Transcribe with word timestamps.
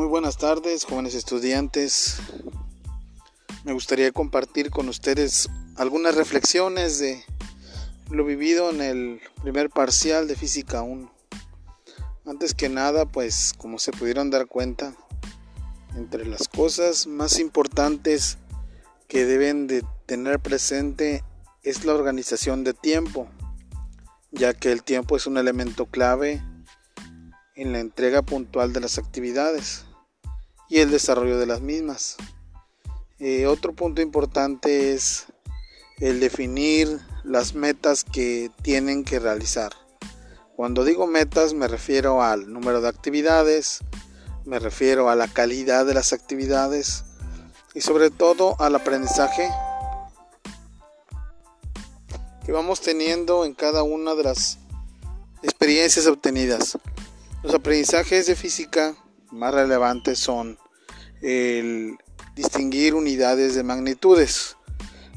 Muy 0.00 0.08
buenas 0.08 0.38
tardes, 0.38 0.86
jóvenes 0.86 1.14
estudiantes. 1.14 2.16
Me 3.64 3.74
gustaría 3.74 4.10
compartir 4.12 4.70
con 4.70 4.88
ustedes 4.88 5.50
algunas 5.76 6.14
reflexiones 6.14 6.98
de 6.98 7.22
lo 8.08 8.24
vivido 8.24 8.70
en 8.70 8.80
el 8.80 9.20
primer 9.42 9.68
parcial 9.68 10.26
de 10.26 10.36
Física 10.36 10.80
1. 10.80 11.12
Antes 12.24 12.54
que 12.54 12.70
nada, 12.70 13.04
pues 13.04 13.52
como 13.58 13.78
se 13.78 13.92
pudieron 13.92 14.30
dar 14.30 14.46
cuenta, 14.46 14.96
entre 15.94 16.24
las 16.24 16.48
cosas 16.48 17.06
más 17.06 17.38
importantes 17.38 18.38
que 19.06 19.26
deben 19.26 19.66
de 19.66 19.84
tener 20.06 20.40
presente 20.40 21.24
es 21.62 21.84
la 21.84 21.92
organización 21.92 22.64
de 22.64 22.72
tiempo, 22.72 23.28
ya 24.30 24.54
que 24.54 24.72
el 24.72 24.82
tiempo 24.82 25.18
es 25.18 25.26
un 25.26 25.36
elemento 25.36 25.84
clave 25.84 26.42
en 27.54 27.74
la 27.74 27.80
entrega 27.80 28.22
puntual 28.22 28.72
de 28.72 28.80
las 28.80 28.96
actividades 28.96 29.84
y 30.70 30.78
el 30.78 30.90
desarrollo 30.90 31.38
de 31.38 31.46
las 31.46 31.60
mismas. 31.60 32.16
Eh, 33.18 33.46
otro 33.46 33.74
punto 33.74 34.00
importante 34.00 34.94
es 34.94 35.26
el 35.98 36.20
definir 36.20 37.00
las 37.24 37.54
metas 37.54 38.04
que 38.04 38.50
tienen 38.62 39.04
que 39.04 39.18
realizar. 39.18 39.72
Cuando 40.56 40.84
digo 40.84 41.06
metas 41.06 41.52
me 41.52 41.68
refiero 41.68 42.22
al 42.22 42.50
número 42.50 42.80
de 42.80 42.88
actividades, 42.88 43.80
me 44.46 44.58
refiero 44.58 45.10
a 45.10 45.16
la 45.16 45.28
calidad 45.28 45.84
de 45.84 45.94
las 45.94 46.12
actividades 46.12 47.04
y 47.74 47.82
sobre 47.82 48.10
todo 48.10 48.56
al 48.60 48.74
aprendizaje 48.74 49.50
que 52.44 52.52
vamos 52.52 52.80
teniendo 52.80 53.44
en 53.44 53.54
cada 53.54 53.82
una 53.82 54.14
de 54.14 54.24
las 54.24 54.58
experiencias 55.42 56.06
obtenidas. 56.06 56.78
Los 57.42 57.54
aprendizajes 57.54 58.26
de 58.26 58.36
física 58.36 58.96
más 59.30 59.54
relevantes 59.54 60.18
son 60.18 60.58
el 61.22 61.98
distinguir 62.34 62.94
unidades 62.94 63.54
de 63.54 63.62
magnitudes. 63.62 64.56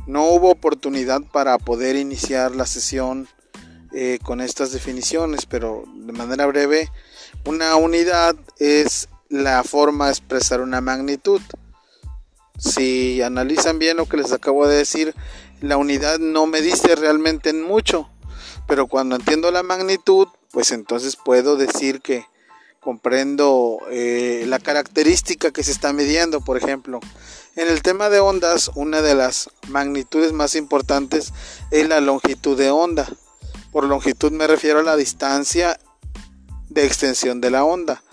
No 0.08 0.26
hubo 0.26 0.52
oportunidad 0.52 1.22
para 1.22 1.58
poder 1.58 1.96
iniciar 1.96 2.56
la 2.56 2.66
sesión 2.66 3.28
eh, 3.94 4.20
con 4.24 4.42
estas 4.42 4.72
definiciones, 4.72 5.46
pero 5.46 5.84
de 5.96 6.14
manera 6.14 6.46
breve, 6.46 6.90
una 7.46 7.76
unidad 7.76 8.36
es 8.60 9.08
la 9.30 9.64
forma 9.64 10.06
de 10.06 10.12
expresar 10.12 10.62
una 10.62 10.82
magnitud. 10.82 11.42
Si 12.58 13.22
analizan 13.22 13.80
bien 13.80 13.98
lo 13.98 14.06
que 14.08 14.18
les 14.18 14.32
acabo 14.32 14.68
de 14.68 14.78
decir, 14.78 15.16
la 15.62 15.78
unidad 15.78 16.20
no 16.20 16.46
me 16.46 16.62
dice 16.62 16.96
realmente 16.96 17.50
en 17.50 17.62
mucho, 17.62 18.10
pero 18.68 18.88
cuando 18.88 19.16
entiendo 19.16 19.50
la 19.52 19.64
magnitud, 19.64 20.28
pues 20.52 20.72
entonces 20.72 21.16
puedo 21.16 21.56
decir 21.56 22.02
que 22.02 22.26
comprendo 22.84 23.80
eh, 23.90 24.44
la 24.48 24.60
característica 24.60 25.52
que 25.52 25.64
se 25.64 25.72
está 25.72 25.94
midiendo, 25.94 26.42
por 26.42 26.58
ejemplo. 26.58 27.00
En 27.56 27.68
el 27.68 27.82
tema 27.82 28.10
de 28.10 28.20
ondas, 28.20 28.72
una 28.76 29.02
de 29.02 29.16
las 29.16 29.50
magnitudes 29.68 30.34
más 30.34 30.56
importantes 30.56 31.34
es 31.72 31.88
la 31.88 32.02
longitud 32.02 32.58
de 32.58 32.72
onda. 32.72 33.08
Por 33.72 33.86
longitud 33.86 34.32
me 34.32 34.48
refiero 34.48 34.80
a 34.80 34.84
la 34.84 34.96
distancia 34.96 35.80
de 36.70 36.86
extensión 36.86 37.42
de 37.42 37.52
la 37.52 37.64
onda. 37.64 38.04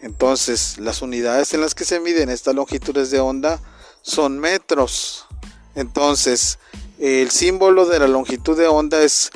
Entonces, 0.00 0.78
las 0.78 1.02
unidades 1.02 1.54
en 1.54 1.60
las 1.60 1.74
que 1.74 1.84
se 1.84 2.00
miden 2.00 2.28
estas 2.28 2.54
longitudes 2.54 3.10
de 3.10 3.20
onda 3.20 3.60
son 4.02 4.38
metros. 4.38 5.26
Entonces, 5.74 6.58
el 6.98 7.30
símbolo 7.30 7.86
de 7.86 8.00
la 8.00 8.08
longitud 8.08 8.56
de 8.56 8.66
onda 8.66 9.02
es 9.02 9.30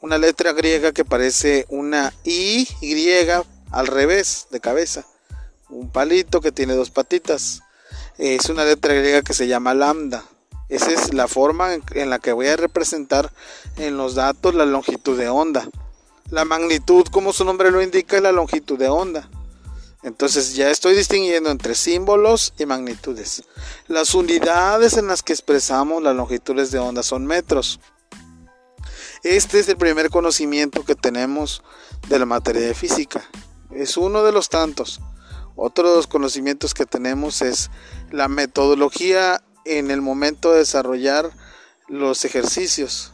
una 0.00 0.18
letra 0.18 0.52
griega 0.52 0.92
que 0.92 1.04
parece 1.04 1.66
una 1.68 2.12
Y 2.24 2.68
al 3.70 3.86
revés 3.86 4.46
de 4.50 4.60
cabeza. 4.60 5.06
Un 5.68 5.90
palito 5.90 6.40
que 6.40 6.52
tiene 6.52 6.74
dos 6.74 6.90
patitas. 6.90 7.62
Es 8.18 8.48
una 8.48 8.64
letra 8.64 8.94
griega 8.94 9.22
que 9.22 9.34
se 9.34 9.48
llama 9.48 9.74
lambda. 9.74 10.24
Esa 10.68 10.90
es 10.90 11.14
la 11.14 11.28
forma 11.28 11.74
en 11.74 12.10
la 12.10 12.18
que 12.18 12.32
voy 12.32 12.48
a 12.48 12.56
representar 12.56 13.32
en 13.76 13.96
los 13.96 14.14
datos 14.14 14.54
la 14.54 14.66
longitud 14.66 15.16
de 15.18 15.28
onda. 15.28 15.68
La 16.30 16.44
magnitud, 16.44 17.06
como 17.10 17.32
su 17.32 17.44
nombre 17.44 17.70
lo 17.70 17.82
indica, 17.82 18.16
es 18.16 18.22
la 18.22 18.32
longitud 18.32 18.78
de 18.78 18.88
onda. 18.88 19.28
Entonces 20.02 20.54
ya 20.54 20.70
estoy 20.70 20.94
distinguiendo 20.94 21.50
entre 21.50 21.74
símbolos 21.74 22.52
y 22.58 22.66
magnitudes. 22.66 23.42
Las 23.88 24.14
unidades 24.14 24.96
en 24.96 25.08
las 25.08 25.22
que 25.22 25.32
expresamos 25.32 26.02
las 26.02 26.14
longitudes 26.14 26.70
de 26.70 26.78
onda 26.78 27.02
son 27.02 27.26
metros. 27.26 27.80
Este 29.22 29.58
es 29.58 29.68
el 29.68 29.76
primer 29.76 30.10
conocimiento 30.10 30.84
que 30.84 30.94
tenemos 30.94 31.62
de 32.08 32.18
la 32.18 32.26
materia 32.26 32.62
de 32.62 32.74
física. 32.74 33.24
Es 33.74 33.96
uno 33.96 34.22
de 34.22 34.32
los 34.32 34.48
tantos. 34.48 35.00
Otro 35.56 35.90
de 35.90 35.96
los 35.96 36.06
conocimientos 36.06 36.74
que 36.74 36.86
tenemos 36.86 37.42
es 37.42 37.70
la 38.10 38.28
metodología 38.28 39.42
en 39.64 39.90
el 39.90 40.02
momento 40.02 40.52
de 40.52 40.58
desarrollar 40.58 41.30
los 41.88 42.24
ejercicios. 42.24 43.12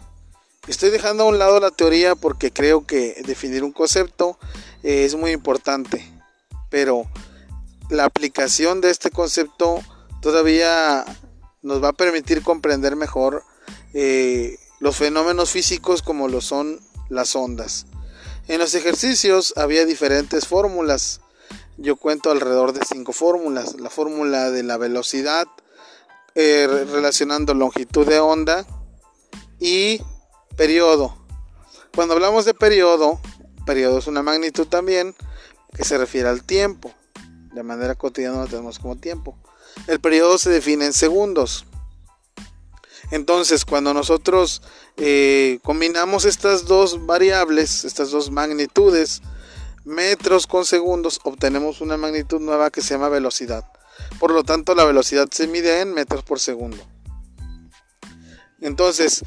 Estoy 0.66 0.90
dejando 0.90 1.24
a 1.24 1.26
un 1.26 1.38
lado 1.38 1.60
la 1.60 1.70
teoría 1.70 2.14
porque 2.14 2.52
creo 2.52 2.86
que 2.86 3.22
definir 3.26 3.64
un 3.64 3.72
concepto 3.72 4.38
es 4.82 5.14
muy 5.14 5.32
importante, 5.32 6.04
pero 6.70 7.06
la 7.90 8.04
aplicación 8.04 8.80
de 8.80 8.90
este 8.90 9.10
concepto 9.10 9.80
todavía 10.20 11.04
nos 11.62 11.82
va 11.82 11.88
a 11.88 11.92
permitir 11.92 12.42
comprender 12.42 12.96
mejor 12.96 13.44
eh, 13.92 14.56
los 14.80 14.96
fenómenos 14.96 15.50
físicos 15.50 16.02
como 16.02 16.28
lo 16.28 16.40
son 16.40 16.80
las 17.08 17.36
ondas. 17.36 17.86
En 18.48 18.58
los 18.58 18.74
ejercicios 18.74 19.54
había 19.56 19.84
diferentes 19.86 20.46
fórmulas. 20.46 21.20
Yo 21.76 21.96
cuento 21.96 22.30
alrededor 22.30 22.72
de 22.72 22.84
cinco 22.84 23.12
fórmulas. 23.12 23.78
La 23.78 23.88
fórmula 23.88 24.50
de 24.50 24.62
la 24.62 24.76
velocidad, 24.76 25.46
eh, 26.34 26.66
relacionando 26.90 27.54
longitud 27.54 28.06
de 28.06 28.18
onda 28.18 28.66
y 29.60 30.00
periodo. 30.56 31.16
Cuando 31.94 32.14
hablamos 32.14 32.44
de 32.44 32.54
periodo, 32.54 33.20
periodo 33.64 33.98
es 33.98 34.06
una 34.06 34.22
magnitud 34.22 34.66
también 34.66 35.14
que 35.74 35.84
se 35.84 35.96
refiere 35.96 36.28
al 36.28 36.42
tiempo. 36.42 36.92
De 37.54 37.62
manera 37.62 37.94
cotidiana 37.94 38.40
lo 38.40 38.46
tenemos 38.46 38.78
como 38.78 38.96
tiempo. 38.96 39.36
El 39.86 40.00
periodo 40.00 40.38
se 40.38 40.50
define 40.50 40.86
en 40.86 40.92
segundos. 40.92 41.66
Entonces, 43.12 43.66
cuando 43.66 43.92
nosotros 43.92 44.62
eh, 44.96 45.58
combinamos 45.62 46.24
estas 46.24 46.64
dos 46.64 47.04
variables, 47.04 47.84
estas 47.84 48.10
dos 48.10 48.30
magnitudes, 48.30 49.20
metros 49.84 50.46
con 50.46 50.64
segundos, 50.64 51.20
obtenemos 51.22 51.82
una 51.82 51.98
magnitud 51.98 52.40
nueva 52.40 52.70
que 52.70 52.80
se 52.80 52.94
llama 52.94 53.10
velocidad. 53.10 53.70
Por 54.18 54.30
lo 54.30 54.44
tanto, 54.44 54.74
la 54.74 54.86
velocidad 54.86 55.28
se 55.30 55.46
mide 55.46 55.82
en 55.82 55.92
metros 55.92 56.24
por 56.24 56.40
segundo. 56.40 56.78
Entonces, 58.62 59.22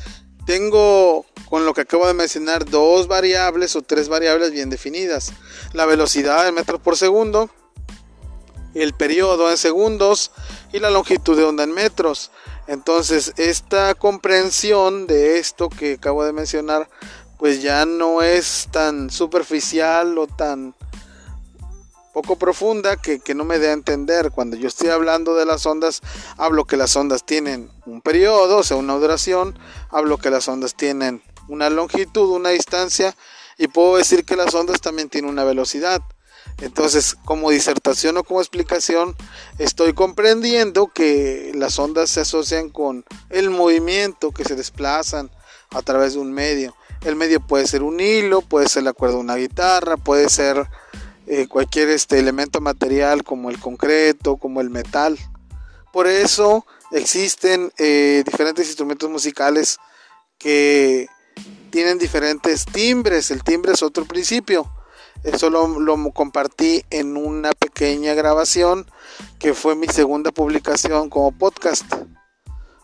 tengo 0.48 1.28
con 1.48 1.68
lo 1.68 1.76
que 1.76 1.82
acabo 1.82 2.08
de 2.08 2.16
mencionar 2.16 2.66
dos 2.66 3.08
variables 3.08 3.76
o 3.76 3.84
tres 3.84 4.10
variables 4.10 4.52
bien 4.52 4.72
definidas. 4.72 5.32
La 5.74 5.86
velocidad 5.86 6.48
en 6.48 6.56
metros 6.56 6.82
por 6.82 6.98
segundo, 6.98 7.52
el 8.74 8.94
periodo 8.94 9.52
en 9.52 9.58
segundos 9.58 10.32
y 10.74 10.80
la 10.80 10.90
longitud 10.90 11.38
de 11.38 11.44
onda 11.44 11.64
en 11.64 11.72
metros. 11.72 12.32
Entonces, 12.68 13.34
esta 13.38 13.94
comprensión 13.94 15.08
de 15.08 15.38
esto 15.38 15.70
que 15.70 15.94
acabo 15.94 16.24
de 16.26 16.34
mencionar, 16.34 16.90
pues 17.38 17.62
ya 17.62 17.86
no 17.86 18.22
es 18.22 18.68
tan 18.72 19.10
superficial 19.10 20.18
o 20.18 20.28
tan 20.28 20.74
poco 22.16 22.38
profunda 22.38 22.96
que, 22.96 23.20
no 23.36 23.44
me 23.44 23.60
dé 23.60 23.70
a 23.70 23.74
entender. 23.74 24.32
Cuando 24.32 24.56
yo 24.56 24.70
estoy 24.70 24.88
hablando 24.88 25.36
de 25.36 25.46
las 25.46 25.66
ondas, 25.66 26.02
hablo 26.38 26.66
que 26.66 26.78
las 26.78 26.96
ondas 26.96 27.26
tienen 27.26 27.70
un 27.86 28.02
periodo, 28.02 28.60
o 28.60 28.64
sea, 28.64 28.78
una 28.78 28.94
duración, 28.94 29.60
hablo 29.90 30.18
que 30.18 30.30
las 30.30 30.48
ondas 30.48 30.76
tienen 30.76 31.22
una 31.50 31.70
longitud, 31.70 32.30
una 32.30 32.50
distancia, 32.50 33.16
y 33.58 33.68
puedo 33.68 33.98
decir 33.98 34.24
que 34.24 34.38
las 34.38 34.56
ondas 34.56 34.80
también 34.80 35.10
tienen 35.10 35.30
una 35.30 35.44
velocidad. 35.44 36.02
Entonces, 36.62 37.16
como 37.26 37.52
disertación 37.52 38.18
o 38.18 38.24
como 38.24 38.40
explicación, 38.40 39.16
estoy 39.58 39.94
comprendiendo 39.94 40.88
que 40.88 41.52
las 41.54 41.78
ondas 41.80 42.10
se 42.10 42.22
asocian 42.22 42.70
con 42.70 43.04
el 43.30 43.50
movimiento 43.50 44.32
que 44.32 44.46
se 44.46 44.56
desplazan 44.56 45.30
a 45.72 45.82
través 45.82 46.14
de 46.14 46.20
un 46.20 46.32
medio. 46.32 46.76
El 47.04 47.16
medio 47.16 47.40
puede 47.42 47.68
ser 47.68 47.84
un 47.84 48.00
hilo, 48.00 48.42
puede 48.42 48.70
ser 48.70 48.84
la 48.84 48.94
cuerda 48.94 49.16
de 49.16 49.22
una 49.22 49.36
guitarra, 49.36 49.98
puede 49.98 50.30
ser 50.30 50.68
eh, 51.28 51.48
cualquier 51.48 51.90
este 51.90 52.20
elemento 52.20 52.62
material 52.62 53.24
como 53.24 53.50
el 53.50 53.60
concreto, 53.60 54.38
como 54.38 54.62
el 54.62 54.70
metal. 54.70 55.20
Por 55.92 56.08
eso 56.08 56.66
existen 56.92 57.72
eh, 57.78 58.24
diferentes 58.26 58.68
instrumentos 58.68 59.10
musicales 59.10 59.78
que 60.38 61.08
tienen 61.70 61.98
diferentes 61.98 62.66
timbres. 62.66 63.32
El 63.32 63.44
timbre 63.44 63.74
es 63.74 63.82
otro 63.82 64.06
principio. 64.06 64.72
Eso 65.26 65.50
lo, 65.50 66.12
compartí 66.14 66.86
en 66.92 67.18
una 67.18 67.52
pequeña 67.54 68.14
grabación 68.14 68.86
que 69.40 69.56
fue 69.56 69.76
mi 69.76 69.88
segunda 69.88 70.32
publicación 70.32 71.10
como 71.10 71.32
podcast. 71.32 71.84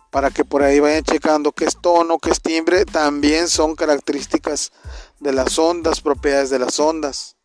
Para 0.09 0.31
que 0.31 0.43
por 0.43 0.63
ahí 0.63 0.79
vayan 0.79 1.03
checando 1.03 1.51
qué 1.51 1.65
es 1.65 1.77
tono, 1.79 2.17
qué 2.17 2.31
es 2.31 2.41
timbre. 2.41 2.83
También 2.85 3.47
son 3.47 3.75
características 3.75 4.71
de 5.19 5.33
las 5.33 5.59
ondas, 5.59 6.01
propiedades 6.01 6.49
de 6.49 6.57
las 6.57 6.79
ondas. 6.79 7.37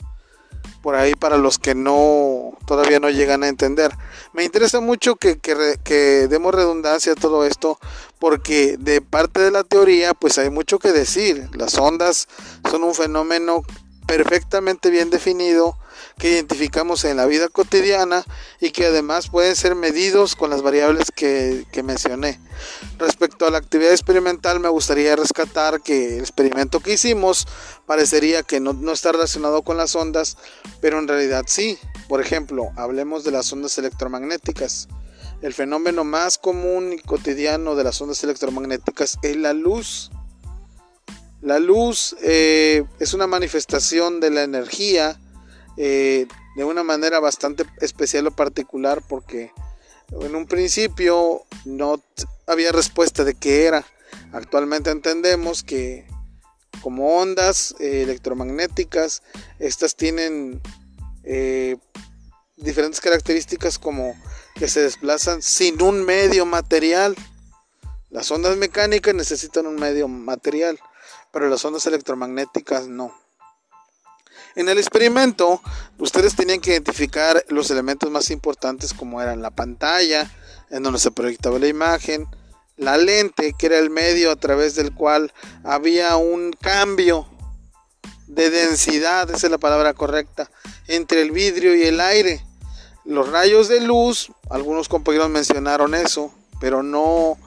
por 0.82 0.94
ahí 0.94 1.14
para 1.14 1.36
los 1.36 1.58
que 1.58 1.74
no 1.74 2.56
todavía 2.66 2.98
no 2.98 3.10
llegan 3.10 3.42
a 3.42 3.48
entender. 3.48 3.92
Me 4.32 4.44
interesa 4.44 4.80
mucho 4.80 5.16
que, 5.16 5.38
que, 5.38 6.26
demos 6.28 6.54
redundancia 6.54 7.12
a 7.12 7.16
todo 7.16 7.44
esto 7.44 7.78
porque 8.18 8.76
de 8.78 9.00
parte 9.02 9.40
de 9.40 9.50
la 9.50 9.62
teoría 9.62 10.14
pues 10.14 10.38
hay 10.38 10.48
mucho 10.48 10.78
que 10.78 10.92
decir. 10.92 11.50
Las 11.52 11.76
ondas 11.76 12.28
son 12.70 12.82
un 12.82 12.94
fenómeno 12.94 13.62
perfectamente 14.06 14.90
bien 14.90 15.10
definido 15.10 15.76
que 16.18 16.30
identificamos 16.30 17.04
en 17.04 17.16
la 17.16 17.26
vida 17.26 17.48
cotidiana 17.48 18.24
y 18.60 18.70
que 18.70 18.86
además 18.86 19.28
pueden 19.28 19.56
ser 19.56 19.74
medidos 19.74 20.36
con 20.36 20.50
las 20.50 20.62
variables 20.62 21.10
que, 21.14 21.66
mencioné. 21.84 22.40
Respecto 22.98 23.46
a 23.46 23.50
la 23.50 23.58
actividad 23.58 23.92
experimental, 23.92 24.60
me 24.60 24.68
gustaría 24.68 25.14
rescatar 25.14 25.82
que 25.82 26.16
el 26.16 26.20
experimento 26.20 26.80
que 26.80 26.94
hicimos 26.94 27.46
parecería 27.86 28.42
que 28.42 28.60
no, 28.60 28.72
no 28.72 28.92
está 28.92 29.12
relacionado 29.12 29.62
con 29.62 29.76
las 29.76 29.94
ondas, 29.94 30.36
pero 30.80 30.98
en 30.98 31.08
realidad 31.08 31.44
sí. 31.46 31.78
Por 32.08 32.20
ejemplo, 32.20 32.70
hablemos 32.76 33.24
de 33.24 33.32
las 33.32 33.52
ondas 33.52 33.76
electromagnéticas. 33.78 34.88
El 35.42 35.52
fenómeno 35.52 36.02
más 36.02 36.38
común 36.38 36.94
y 36.94 36.98
cotidiano 36.98 37.74
de 37.74 37.84
las 37.84 38.00
ondas 38.00 38.24
electromagnéticas 38.24 39.18
es 39.22 39.36
la 39.36 39.52
luz. 39.52 40.10
La 41.46 41.60
luz 41.60 42.16
eh, 42.24 42.82
es 42.98 43.14
una 43.14 43.28
manifestación 43.28 44.18
de 44.18 44.30
la 44.30 44.42
energía 44.42 45.16
eh, 45.76 46.26
de 46.56 46.64
una 46.64 46.82
manera 46.82 47.20
bastante 47.20 47.64
especial 47.80 48.26
o 48.26 48.32
particular 48.32 49.00
porque 49.08 49.52
en 50.10 50.34
un 50.34 50.46
principio 50.48 51.44
no 51.64 52.02
había 52.48 52.72
respuesta 52.72 53.22
de 53.22 53.34
qué 53.34 53.66
era. 53.66 53.86
Actualmente 54.32 54.90
entendemos 54.90 55.62
que 55.62 56.08
como 56.82 57.16
ondas 57.16 57.76
eh, 57.78 58.02
electromagnéticas, 58.02 59.22
estas 59.60 59.94
tienen 59.94 60.60
diferentes 62.56 63.00
características 63.00 63.78
como 63.78 64.20
que 64.56 64.66
se 64.66 64.82
desplazan 64.82 65.42
sin 65.42 65.80
un 65.80 66.04
medio 66.04 66.44
material. 66.44 67.14
Las 68.10 68.32
ondas 68.32 68.56
mecánicas 68.56 69.14
necesitan 69.14 69.68
un 69.68 69.76
medio 69.76 70.08
material, 70.08 70.80
pero 71.32 71.48
las 71.48 71.64
ondas 71.64 71.86
electromagnéticas 71.86 72.88
no. 72.88 73.14
En 74.54 74.68
el 74.68 74.78
experimento, 74.78 75.60
ustedes 75.98 76.34
tenían 76.34 76.60
que 76.60 76.70
identificar 76.70 77.44
los 77.48 77.70
elementos 77.70 78.10
más 78.10 78.30
importantes 78.30 78.94
como 78.94 79.20
eran 79.20 79.42
la 79.42 79.50
pantalla, 79.50 80.30
en 80.70 80.82
donde 80.82 80.98
se 80.98 81.10
proyectaba 81.10 81.58
la 81.58 81.68
imagen, 81.68 82.26
la 82.76 82.96
lente, 82.96 83.52
que 83.52 83.66
era 83.66 83.78
el 83.78 83.90
medio 83.90 84.30
a 84.30 84.36
través 84.36 84.74
del 84.74 84.94
cual 84.94 85.32
había 85.62 86.16
un 86.16 86.52
cambio 86.52 87.26
de 88.26 88.50
densidad, 88.50 89.30
esa 89.30 89.46
es 89.46 89.50
la 89.50 89.58
palabra 89.58 89.94
correcta, 89.94 90.50
entre 90.88 91.22
el 91.22 91.30
vidrio 91.30 91.74
y 91.74 91.82
el 91.82 92.00
aire. 92.00 92.44
Los 93.04 93.30
rayos 93.30 93.68
de 93.68 93.80
luz, 93.80 94.32
algunos 94.50 94.88
compañeros 94.88 95.30
mencionaron 95.30 95.94
eso, 95.94 96.32
pero 96.60 96.82
no, 96.82 97.38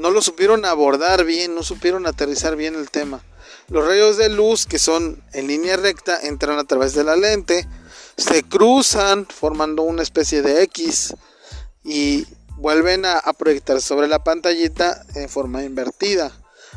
no 0.00 0.10
lo 0.10 0.22
supieron 0.22 0.64
abordar 0.64 1.24
bien, 1.24 1.54
no 1.54 1.62
supieron 1.62 2.06
aterrizar 2.06 2.56
bien 2.56 2.74
el 2.74 2.90
tema. 2.90 3.22
Los 3.68 3.86
rayos 3.86 4.16
de 4.16 4.28
luz 4.28 4.66
que 4.66 4.78
son 4.78 5.22
en 5.32 5.46
línea 5.46 5.76
recta 5.76 6.18
entran 6.22 6.58
a 6.58 6.64
través 6.64 6.94
de 6.94 7.04
la 7.04 7.16
lente, 7.16 7.68
se 8.16 8.42
cruzan 8.42 9.26
formando 9.26 9.82
una 9.82 10.02
especie 10.02 10.42
de 10.42 10.62
X 10.64 11.14
y 11.84 12.26
vuelven 12.56 13.04
a, 13.06 13.20
proyectar 13.38 13.80
sobre 13.80 14.08
la 14.08 14.24
pantallita 14.24 15.04
en 15.14 15.28
forma 15.28 15.62
invertida. 15.62 16.32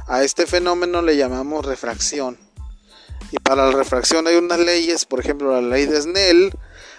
A 0.08 0.24
este 0.24 0.46
fenómeno 0.46 1.02
le 1.02 1.18
llamamos 1.18 1.66
refracción. 1.66 2.38
Y 3.32 3.38
para 3.38 3.66
la 3.66 3.72
refracción 3.72 4.28
hay 4.28 4.36
unas 4.36 4.60
leyes, 4.60 5.06
por 5.06 5.20
ejemplo 5.20 5.60
la 5.60 5.68
ley 5.68 5.86
de 5.86 6.02
Snell. 6.02 6.54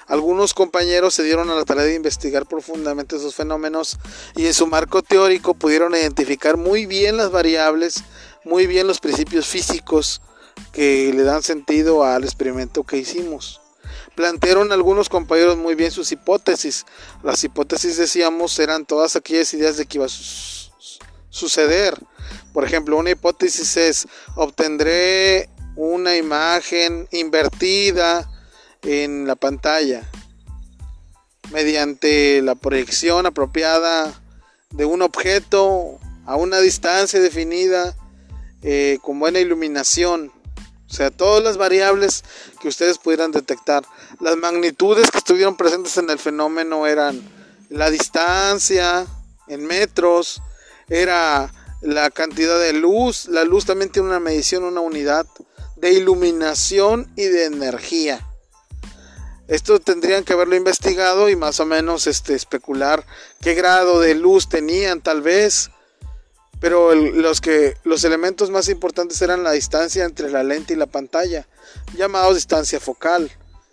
Algunos 0.07 0.55
compañeros 0.55 1.15
se 1.15 1.23
dieron 1.23 1.51
a 1.51 1.55
la 1.55 1.65
tarea 1.65 1.85
de 1.85 1.95
investigar 1.95 2.47
profundamente 2.47 3.17
esos 3.17 3.35
fenómenos 3.35 3.99
y 4.37 4.47
en 4.47 4.55
su 4.55 4.67
marco 4.67 5.03
teórico 5.03 5.55
pudieron 5.55 5.95
identificar 5.95 6.57
muy 6.57 6.87
bien 6.87 7.17
las 7.17 7.31
variables 7.31 8.05
muy 8.45 8.67
bien 8.67 8.87
los 8.87 9.01
principios 9.01 9.47
físicos 9.47 10.21
que 10.73 11.13
le 11.13 11.23
dan 11.23 11.43
sentido 11.43 12.05
al 12.05 12.25
experimento 12.25 12.85
que 12.85 12.99
hicimos. 12.99 13.61
Plantearon 14.15 14.71
algunos 14.73 15.09
compañeros 15.09 15.57
muy 15.57 15.75
bien 15.75 15.91
sus 15.91 16.13
hipótesis. 16.13 16.87
Las 17.23 17.43
hipótesis, 17.43 17.97
decíamos, 17.97 18.59
eran 18.59 18.87
todas 18.87 19.17
aquellas 19.17 19.53
ideas 19.55 19.77
de 19.77 19.87
que 19.87 19.99
iba 19.99 20.07
a 20.07 20.11
suceder. 21.31 21.99
Por 22.53 22.65
ejemplo, 22.65 22.97
una 22.97 23.11
hipótesis 23.11 23.77
es, 23.77 24.07
obtendré 24.37 25.49
una 25.75 26.17
imagen 26.17 27.09
invertida 27.11 28.31
en 28.85 29.27
la 29.27 29.37
pantalla 29.37 30.09
mediante 31.53 32.43
la 32.43 32.55
proyección 32.55 33.27
apropiada 33.27 34.21
de 34.71 34.85
un 34.85 35.03
objeto 35.03 35.99
a 36.27 36.37
una 36.37 36.59
distancia 36.59 37.21
definida 37.21 37.95
eh, 38.63 38.99
con 39.03 39.19
buena 39.19 39.41
iluminación. 39.41 40.33
O 40.89 40.93
sea, 40.93 41.11
todas 41.11 41.43
las 41.43 41.57
variables 41.57 42.25
que 42.61 42.69
ustedes 42.69 42.99
pudieran 42.99 43.33
detectar. 43.33 43.85
Las 44.21 44.37
magnitudes 44.37 45.11
que 45.11 45.19
estuvieron 45.19 45.57
presentes 45.57 45.97
en 45.97 46.09
el 46.11 46.19
fenómeno 46.19 46.87
eran 46.87 47.21
la 47.69 47.91
distancia 47.91 49.07
en 49.49 49.67
metros, 49.67 50.41
era 50.89 51.53
la 51.83 52.11
cantidad 52.11 52.59
de 52.59 52.73
luz. 52.73 53.27
La 53.27 53.45
luz 53.45 53.65
también 53.65 53.91
tiene 53.91 54.09
una 54.09 54.21
medición, 54.21 54.65
una 54.65 54.81
unidad 54.81 55.27
de 55.77 55.93
iluminación 55.93 57.13
y 57.17 57.25
de 57.25 57.47
energía. 57.47 58.27
Esto 59.47 59.79
tendrían 59.79 60.25
que 60.25 60.33
haberlo 60.33 60.57
investigado 60.57 61.29
y 61.29 61.37
más 61.37 61.61
o 61.61 61.67
menos 61.67 62.07
este, 62.07 62.35
especular 62.35 63.05
qué 63.41 63.55
grado 63.55 64.01
de 64.01 64.15
luz 64.15 64.49
tenían 64.49 65.03
tal 65.03 65.21
vez 65.21 65.71
pero 66.65 66.95
los, 66.95 67.43
que, 67.43 67.77
los 67.85 68.05
elementos 68.05 68.49
más 68.49 68.71
importantes 68.71 69.21
eran 69.21 69.43
la 69.43 69.53
distancia 69.53 70.03
entre 70.05 70.31
la 70.31 70.43
lente 70.43 70.73
y 70.73 70.77
la 70.77 70.87
pantalla, 70.87 71.47
llamado 71.95 72.33
distancia 72.33 72.81
focal. 72.81 73.31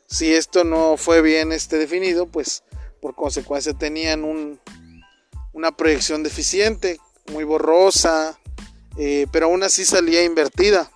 Si 0.08 0.34
esto 0.34 0.66
no 0.66 0.98
fue 0.98 1.22
bien 1.22 1.54
este, 1.54 1.78
definido, 1.78 2.26
pues 2.26 2.64
por 3.02 3.16
consecuencia 3.16 3.72
tenían 3.74 4.26
un, 4.26 4.60
una 5.54 5.72
proyección 5.72 6.22
deficiente, 6.22 7.00
muy 7.32 7.46
borrosa, 7.46 8.38
eh, 8.98 9.26
pero 9.32 9.46
aún 9.46 9.64
así 9.64 9.86
salía 9.86 10.26
invertida 10.26 10.92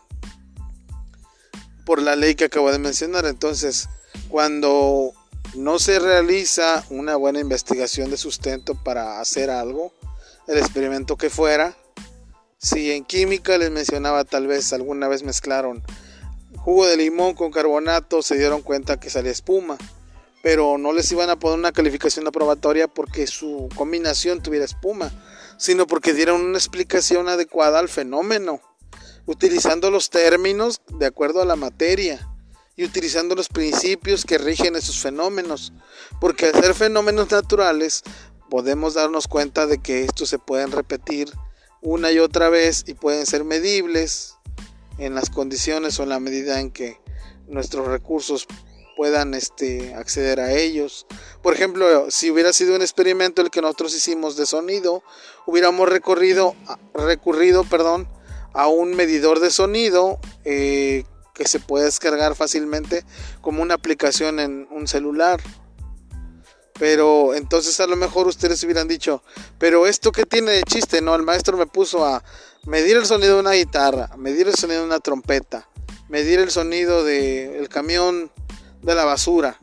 por 1.85 2.01
la 2.01 2.17
ley 2.17 2.35
que 2.35 2.43
acabo 2.43 2.73
de 2.73 2.79
mencionar. 2.79 3.25
Entonces, 3.25 3.87
cuando 4.29 5.13
no 5.55 5.79
se 5.79 5.99
realiza 5.99 6.83
una 6.89 7.15
buena 7.15 7.39
investigación 7.39 8.09
de 8.09 8.17
sustento 8.17 8.75
para 8.75 9.19
hacer 9.19 9.49
algo, 9.49 9.93
el 10.47 10.57
experimento 10.57 11.17
que 11.17 11.29
fuera, 11.29 11.75
si 12.57 12.91
en 12.91 13.05
química 13.05 13.57
les 13.57 13.71
mencionaba 13.71 14.23
tal 14.25 14.47
vez 14.47 14.73
alguna 14.73 15.07
vez 15.07 15.23
mezclaron 15.23 15.83
jugo 16.57 16.87
de 16.87 16.97
limón 16.97 17.35
con 17.35 17.51
carbonato, 17.51 18.21
se 18.21 18.37
dieron 18.37 18.61
cuenta 18.61 18.99
que 18.99 19.09
salía 19.09 19.31
espuma, 19.31 19.77
pero 20.41 20.77
no 20.77 20.93
les 20.93 21.11
iban 21.11 21.29
a 21.29 21.37
poner 21.37 21.59
una 21.59 21.71
calificación 21.71 22.27
aprobatoria 22.27 22.87
porque 22.87 23.27
su 23.27 23.69
combinación 23.75 24.41
tuviera 24.41 24.65
espuma, 24.65 25.11
sino 25.57 25.85
porque 25.85 26.13
dieron 26.13 26.41
una 26.41 26.57
explicación 26.57 27.29
adecuada 27.29 27.79
al 27.79 27.89
fenómeno, 27.89 28.61
utilizando 29.25 29.91
los 29.91 30.09
términos 30.09 30.81
de 30.97 31.05
acuerdo 31.05 31.41
a 31.41 31.45
la 31.45 31.55
materia 31.55 32.34
y 32.75 32.83
utilizando 32.83 33.35
los 33.35 33.47
principios 33.47 34.25
que 34.25 34.37
rigen 34.37 34.75
esos 34.75 34.99
fenómenos, 34.99 35.73
porque 36.19 36.47
al 36.47 36.61
ser 36.61 36.73
fenómenos 36.73 37.31
naturales 37.31 38.03
podemos 38.49 38.93
darnos 38.93 39.27
cuenta 39.27 39.65
de 39.67 39.81
que 39.81 40.03
estos 40.03 40.29
se 40.29 40.39
pueden 40.39 40.71
repetir 40.71 41.31
una 41.81 42.11
y 42.11 42.19
otra 42.19 42.49
vez 42.49 42.83
y 42.87 42.93
pueden 42.93 43.25
ser 43.25 43.43
medibles 43.43 44.35
en 44.97 45.15
las 45.15 45.29
condiciones 45.29 45.99
o 45.99 46.03
en 46.03 46.09
la 46.09 46.19
medida 46.19 46.59
en 46.59 46.71
que 46.71 46.99
nuestros 47.47 47.87
recursos 47.87 48.47
puedan 48.95 49.33
este, 49.33 49.93
acceder 49.93 50.39
a 50.39 50.53
ellos. 50.53 51.05
Por 51.41 51.53
ejemplo, 51.53 52.09
si 52.09 52.31
hubiera 52.31 52.53
sido 52.53 52.75
un 52.75 52.81
experimento 52.81 53.41
el 53.41 53.51
que 53.51 53.61
nosotros 53.61 53.95
hicimos 53.95 54.37
de 54.37 54.45
sonido, 54.45 55.03
hubiéramos 55.45 55.89
recorrido, 55.89 56.55
recurrido 56.93 57.63
perdón, 57.65 58.07
a 58.53 58.67
un 58.67 58.95
medidor 58.95 59.41
de 59.41 59.51
sonido 59.51 60.17
eh, 60.45 61.03
que 61.35 61.47
se 61.47 61.59
puede 61.59 61.85
descargar 61.85 62.33
fácilmente 62.33 63.03
como 63.41 63.61
una 63.61 63.75
aplicación 63.75 64.39
en 64.39 64.67
un 64.71 64.87
celular. 64.87 65.39
Pero 66.79 67.35
entonces 67.35 67.79
a 67.79 67.87
lo 67.87 67.95
mejor 67.95 68.27
ustedes 68.27 68.63
hubieran 68.63 68.87
dicho, 68.87 69.21
pero 69.59 69.85
esto 69.85 70.11
que 70.11 70.25
tiene 70.25 70.51
de 70.51 70.63
chiste, 70.63 71.01
¿no? 71.01 71.13
El 71.15 71.21
maestro 71.21 71.55
me 71.55 71.67
puso 71.67 72.05
a 72.05 72.23
medir 72.65 72.97
el 72.97 73.05
sonido 73.05 73.35
de 73.35 73.41
una 73.41 73.51
guitarra, 73.51 74.09
medir 74.17 74.47
el 74.47 74.55
sonido 74.55 74.81
de 74.81 74.87
una 74.87 74.99
trompeta, 74.99 75.69
medir 76.09 76.39
el 76.39 76.51
sonido 76.51 77.03
del 77.03 77.69
camión 77.69 78.31
de 78.81 78.95
la 78.95 79.05
basura. 79.05 79.59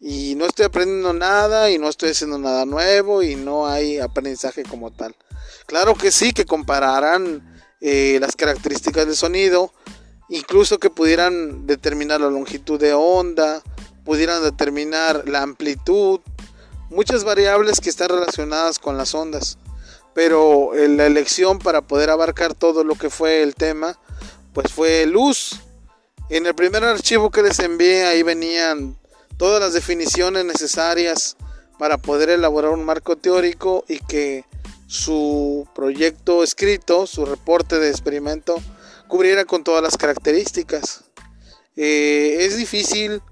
Y 0.00 0.34
no 0.36 0.46
estoy 0.46 0.66
aprendiendo 0.66 1.12
nada 1.12 1.70
y 1.70 1.78
no 1.78 1.88
estoy 1.88 2.10
haciendo 2.10 2.38
nada 2.38 2.64
nuevo 2.64 3.22
y 3.22 3.34
no 3.34 3.66
hay 3.66 3.98
aprendizaje 3.98 4.62
como 4.62 4.92
tal. 4.92 5.16
Claro 5.66 5.94
que 5.94 6.12
sí, 6.12 6.32
que 6.32 6.44
compararán 6.44 7.60
eh, 7.80 8.18
las 8.20 8.36
características 8.36 9.06
del 9.06 9.16
sonido, 9.16 9.72
incluso 10.28 10.78
que 10.78 10.90
pudieran 10.90 11.66
determinar 11.66 12.20
la 12.20 12.30
longitud 12.30 12.78
de 12.78 12.92
onda, 12.92 13.62
pudieran 14.04 14.42
determinar 14.42 15.28
la 15.28 15.42
amplitud, 15.42 16.20
muchas 16.90 17.24
variables 17.24 17.80
que 17.80 17.90
están 17.90 18.08
relacionadas 18.08 18.78
con 18.78 18.96
las 18.96 19.14
ondas. 19.14 19.58
Pero 20.14 20.72
la 20.74 21.06
elección 21.06 21.58
para 21.58 21.82
poder 21.82 22.10
abarcar 22.10 22.54
todo 22.54 22.84
lo 22.84 22.96
que 22.96 23.10
fue 23.10 23.42
el 23.42 23.54
tema, 23.54 23.98
pues 24.52 24.72
fue 24.72 25.06
luz. 25.06 25.60
En 26.30 26.46
el 26.46 26.54
primer 26.54 26.84
archivo 26.84 27.30
que 27.30 27.42
les 27.42 27.58
envié 27.60 28.04
ahí 28.04 28.22
venían 28.22 28.98
todas 29.36 29.60
las 29.60 29.72
definiciones 29.72 30.44
necesarias 30.44 31.36
para 31.78 31.96
poder 31.96 32.30
elaborar 32.30 32.72
un 32.72 32.84
marco 32.84 33.16
teórico 33.16 33.84
y 33.88 34.00
que 34.00 34.44
su 34.88 35.68
proyecto 35.74 36.42
escrito, 36.42 37.06
su 37.06 37.24
reporte 37.24 37.78
de 37.78 37.90
experimento, 37.90 38.60
cubriera 39.08 39.44
con 39.44 39.64
todas 39.64 39.82
las 39.82 39.96
características. 39.96 41.04
Eh, 41.74 42.38
es 42.40 42.56
difícil 42.56 43.22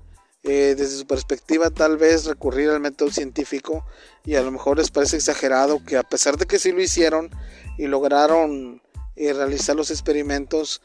eh, 0.42 0.74
desde 0.76 0.98
su 0.98 1.06
perspectiva 1.06 1.70
tal 1.70 1.96
vez 1.96 2.24
recurrir 2.24 2.70
al 2.70 2.80
método 2.80 3.10
científico 3.10 3.84
y 4.24 4.36
a 4.36 4.42
lo 4.42 4.50
mejor 4.50 4.78
les 4.78 4.90
parece 4.90 5.16
exagerado 5.16 5.84
que 5.84 5.96
a 5.96 6.02
pesar 6.02 6.36
de 6.36 6.46
que 6.46 6.58
sí 6.58 6.72
lo 6.72 6.80
hicieron 6.80 7.30
y 7.76 7.86
lograron 7.86 8.82
eh, 9.16 9.32
realizar 9.32 9.76
los 9.76 9.90
experimentos 9.90 10.82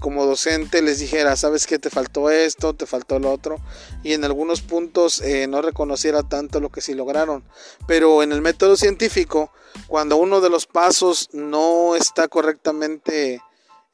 como 0.00 0.24
docente 0.24 0.80
les 0.80 0.98
dijera 0.98 1.36
sabes 1.36 1.66
que 1.66 1.78
te 1.78 1.90
faltó 1.90 2.30
esto 2.30 2.72
te 2.72 2.86
faltó 2.86 3.18
lo 3.18 3.30
otro 3.30 3.56
y 4.02 4.14
en 4.14 4.24
algunos 4.24 4.62
puntos 4.62 5.22
no 5.48 5.60
reconociera 5.60 6.22
tanto 6.22 6.58
lo 6.58 6.70
que 6.70 6.80
sí 6.80 6.94
lograron 6.94 7.44
pero 7.86 8.22
en 8.22 8.32
el 8.32 8.40
método 8.40 8.76
científico 8.76 9.52
cuando 9.86 10.16
uno 10.16 10.40
de 10.40 10.48
los 10.48 10.64
pasos 10.64 11.28
no 11.34 11.96
está 11.96 12.28
correctamente 12.28 13.42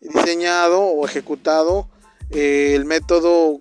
diseñado 0.04 0.80
o 0.80 1.06
ejecutado 1.06 1.88
el 2.30 2.84
método 2.84 3.60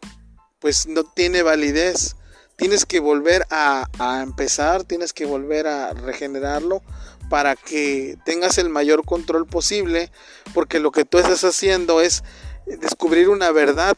pues 0.59 0.87
no 0.87 1.03
tiene 1.03 1.43
validez. 1.43 2.15
Tienes 2.55 2.85
que 2.85 2.99
volver 2.99 3.45
a, 3.49 3.87
empezar, 4.23 4.83
tienes 4.83 5.11
que 5.11 5.25
volver 5.25 5.67
a 5.67 5.93
regenerarlo 5.93 6.81
para 7.29 7.55
que 7.55 8.17
tengas 8.25 8.57
el 8.57 8.69
mayor 8.69 9.05
control 9.05 9.47
posible, 9.47 10.11
porque 10.53 10.79
lo 10.79 10.91
que 10.91 11.03
tú 11.03 11.17
estás 11.17 11.43
haciendo 11.43 11.99
es 11.99 12.23
descubrir 12.65 13.29
una 13.29 13.51
verdad. 13.51 13.97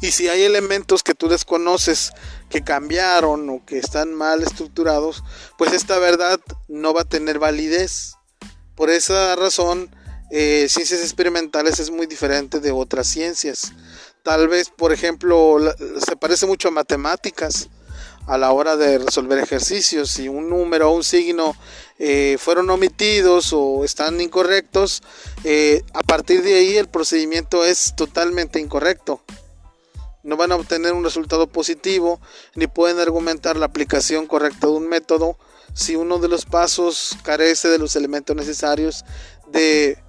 Y 0.00 0.10
si 0.10 0.28
hay 0.28 0.42
elementos 0.42 1.02
que 1.02 1.14
tú 1.14 1.28
desconoces, 1.28 2.12
que 2.48 2.64
cambiaron 2.64 3.48
o 3.50 3.64
que 3.64 3.78
están 3.78 4.14
mal 4.14 4.42
estructurados, 4.42 5.22
pues 5.56 5.72
esta 5.72 5.98
verdad 5.98 6.40
no 6.66 6.94
va 6.94 7.02
a 7.02 7.08
tener 7.08 7.38
validez. 7.38 8.16
Por 8.74 8.90
esa 8.90 9.36
razón, 9.36 9.94
eh, 10.36 10.68
ciencias 10.68 11.00
experimentales 11.00 11.78
es 11.78 11.90
muy 11.90 12.08
diferente 12.08 12.58
de 12.58 12.72
otras 12.72 13.06
ciencias. 13.06 13.72
Tal 14.24 14.48
vez, 14.48 14.68
por 14.68 14.92
ejemplo, 14.92 15.58
se 16.04 16.16
parece 16.16 16.44
mucho 16.44 16.66
a 16.66 16.70
matemáticas 16.72 17.68
a 18.26 18.36
la 18.36 18.50
hora 18.50 18.76
de 18.76 18.98
resolver 18.98 19.38
ejercicios. 19.38 20.10
Si 20.10 20.28
un 20.28 20.50
número 20.50 20.90
o 20.90 20.96
un 20.96 21.04
signo 21.04 21.54
eh, 22.00 22.36
fueron 22.40 22.68
omitidos 22.68 23.52
o 23.52 23.84
están 23.84 24.20
incorrectos, 24.20 25.04
eh, 25.44 25.84
a 25.92 26.02
partir 26.02 26.42
de 26.42 26.54
ahí 26.54 26.78
el 26.78 26.88
procedimiento 26.88 27.64
es 27.64 27.94
totalmente 27.94 28.58
incorrecto. 28.58 29.22
No 30.24 30.36
van 30.36 30.50
a 30.50 30.56
obtener 30.56 30.94
un 30.94 31.04
resultado 31.04 31.46
positivo 31.46 32.20
ni 32.56 32.66
pueden 32.66 32.98
argumentar 32.98 33.56
la 33.56 33.66
aplicación 33.66 34.26
correcta 34.26 34.66
de 34.66 34.72
un 34.72 34.88
método 34.88 35.38
si 35.74 35.94
uno 35.94 36.18
de 36.18 36.26
los 36.26 36.44
pasos 36.44 37.16
carece 37.22 37.68
de 37.68 37.78
los 37.78 37.94
elementos 37.94 38.34
necesarios 38.34 39.04
de 39.46 40.03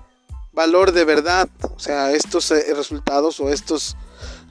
valor 0.56 0.92
de 0.92 1.06
verdad. 1.06 1.50
O 1.76 1.80
sea, 1.80 2.12
estos 2.14 2.50
eh, 2.52 2.74
resultados 2.74 3.40
o 3.40 3.50
estos 3.50 3.96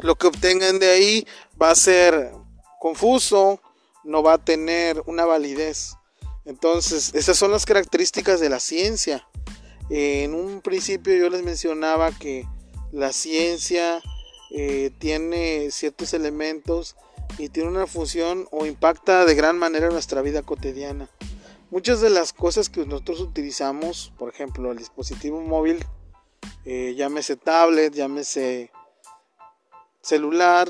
lo 0.01 0.17
que 0.17 0.27
obtengan 0.27 0.79
de 0.79 0.91
ahí 0.91 1.27
va 1.61 1.71
a 1.71 1.75
ser 1.75 2.33
confuso, 2.79 3.61
no 4.05 4.23
va 4.23 4.35
a 4.35 4.45
tener 4.45 5.03
una 5.07 5.25
validez. 5.25 5.95
Entonces, 6.45 7.13
esas 7.15 7.39
son 7.39 7.51
las 7.51 7.65
características 7.65 8.39
de 8.39 8.51
la 8.51 8.61
ciencia. 8.61 9.27
En 9.89 10.35
un 10.35 10.61
principio 10.61 11.17
yo 11.17 11.31
les 11.31 11.43
mencionaba 11.43 12.13
que 12.13 12.47
la 12.93 13.13
ciencia 13.13 14.03
eh, 14.51 14.91
tiene 14.99 15.71
ciertos 15.71 16.13
elementos 16.13 16.97
y 17.39 17.49
tiene 17.49 17.71
una 17.71 17.87
función 17.87 18.47
o 18.51 18.67
impacta 18.67 19.25
de 19.25 19.35
gran 19.35 19.59
manera 19.59 19.89
nuestra 19.89 20.23
vida 20.23 20.43
cotidiana. 20.43 21.09
Muchas 21.75 22.01
de 22.01 22.09
las 22.09 22.33
cosas 22.33 22.69
que 22.69 22.87
nosotros 22.87 23.19
utilizamos, 23.19 24.13
por 24.17 24.33
ejemplo, 24.33 24.71
el 24.71 24.79
dispositivo 24.79 25.41
móvil, 25.41 25.85
eh, 26.65 26.95
llámese 26.97 27.35
tablet, 27.35 27.93
llámese 27.93 28.71
celular 30.01 30.69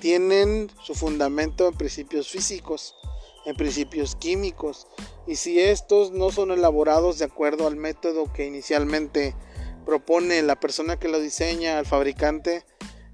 tienen 0.00 0.72
su 0.82 0.96
fundamento 0.96 1.68
en 1.68 1.74
principios 1.74 2.28
físicos, 2.28 2.96
en 3.44 3.54
principios 3.54 4.16
químicos, 4.16 4.88
y 5.24 5.36
si 5.36 5.60
estos 5.60 6.10
no 6.10 6.32
son 6.32 6.50
elaborados 6.50 7.20
de 7.20 7.26
acuerdo 7.26 7.68
al 7.68 7.76
método 7.76 8.32
que 8.32 8.44
inicialmente 8.44 9.36
propone 9.84 10.42
la 10.42 10.58
persona 10.58 10.98
que 10.98 11.06
lo 11.06 11.20
diseña, 11.20 11.78
el 11.78 11.86
fabricante, 11.86 12.64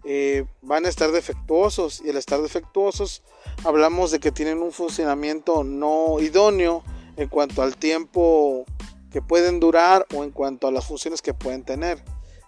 eh, 0.04 0.44
van 0.62 0.86
a 0.86 0.88
estar 0.88 1.12
defectuosos 1.12 2.02
y 2.04 2.10
al 2.10 2.16
estar 2.16 2.40
defectuosos 2.42 3.22
hablamos 3.64 4.10
de 4.10 4.20
que 4.20 4.32
tienen 4.32 4.58
un 4.58 4.72
funcionamiento 4.72 5.64
no 5.64 6.18
idóneo 6.20 6.82
en 7.16 7.28
cuanto 7.28 7.62
al 7.62 7.76
tiempo 7.76 8.64
que 9.10 9.22
pueden 9.22 9.60
durar 9.60 10.06
o 10.14 10.24
en 10.24 10.30
cuanto 10.30 10.66
a 10.66 10.72
las 10.72 10.86
funciones 10.86 11.22
que 11.22 11.34
pueden 11.34 11.64
tener. 11.64 12.02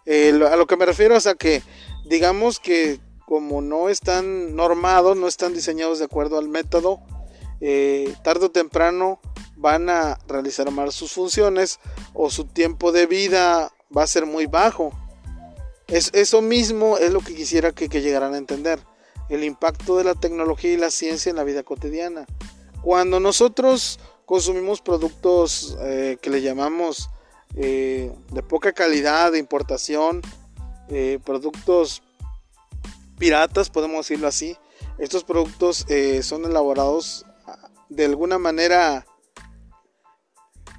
A 0.06 0.56
lo 0.56 0.66
que 0.66 0.76
me 0.76 0.86
refiero 0.86 1.16
es 1.16 1.26
a 1.26 1.34
que 1.34 1.62
digamos 2.04 2.58
que 2.58 3.00
como 3.26 3.62
no 3.62 3.88
están 3.88 4.54
normados, 4.54 5.16
no 5.16 5.26
están 5.26 5.54
diseñados 5.54 5.98
de 5.98 6.04
acuerdo 6.04 6.38
al 6.38 6.48
método, 6.48 7.00
eh, 7.60 8.14
tarde 8.22 8.46
o 8.46 8.50
temprano 8.50 9.20
van 9.56 9.88
a 9.88 10.18
realizar 10.28 10.70
mal 10.70 10.92
sus 10.92 11.12
funciones 11.12 11.80
o 12.12 12.28
su 12.28 12.44
tiempo 12.44 12.92
de 12.92 13.06
vida 13.06 13.72
va 13.96 14.02
a 14.02 14.06
ser 14.06 14.26
muy 14.26 14.46
bajo. 14.46 14.92
Es, 15.88 16.10
eso 16.14 16.40
mismo 16.40 16.98
es 16.98 17.12
lo 17.12 17.20
que 17.20 17.34
quisiera 17.34 17.72
que, 17.72 17.88
llegaran 17.88 18.34
a 18.34 18.38
entender, 18.38 18.80
el 19.28 19.44
impacto 19.44 19.96
de 19.96 20.04
la 20.04 20.14
tecnología 20.14 20.72
y 20.72 20.76
la 20.76 20.90
ciencia 20.90 21.30
en 21.30 21.36
la 21.36 21.44
vida 21.44 21.62
cotidiana. 21.62 22.26
Cuando 22.82 23.20
nosotros 23.20 23.98
consumimos 24.24 24.80
productos 24.80 25.76
eh, 25.80 26.18
que 26.20 26.30
le 26.30 26.42
llamamos 26.42 27.10
eh, 27.56 28.12
de 28.30 28.42
poca 28.42 28.72
calidad, 28.72 29.32
de 29.32 29.38
importación, 29.38 30.22
eh, 30.88 31.18
productos 31.24 32.02
piratas, 33.18 33.70
podemos 33.70 34.06
decirlo 34.06 34.28
así. 34.28 34.56
Estos 34.98 35.24
productos 35.24 35.86
son 36.22 36.44
elaborados 36.44 37.26
de 37.88 38.04
alguna 38.04 38.38
manera 38.38 39.06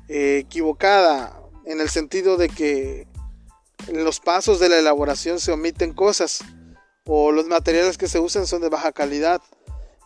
equivocada, 0.07 1.41
en 1.65 1.81
el 1.81 1.89
sentido 1.89 2.37
de 2.37 2.47
que 2.47 3.07
en 3.87 4.03
los 4.03 4.19
pasos 4.19 4.59
de 4.59 4.69
la 4.69 4.79
elaboración 4.79 5.39
se 5.39 5.51
omiten 5.51 5.93
cosas 5.93 6.43
o 7.05 7.31
los 7.31 7.45
materiales 7.45 7.97
que 7.97 8.07
se 8.07 8.19
usan 8.19 8.47
son 8.47 8.61
de 8.61 8.69
baja 8.69 8.91
calidad 8.91 9.41